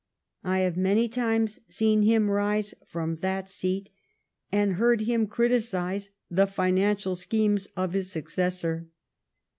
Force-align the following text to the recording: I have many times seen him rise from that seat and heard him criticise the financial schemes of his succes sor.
I 0.43 0.61
have 0.61 0.77
many 0.77 1.07
times 1.07 1.59
seen 1.69 2.01
him 2.01 2.31
rise 2.31 2.73
from 2.87 3.17
that 3.17 3.47
seat 3.47 3.91
and 4.51 4.73
heard 4.73 5.01
him 5.01 5.27
criticise 5.27 6.09
the 6.27 6.47
financial 6.47 7.15
schemes 7.15 7.67
of 7.77 7.93
his 7.93 8.11
succes 8.11 8.57
sor. 8.61 8.87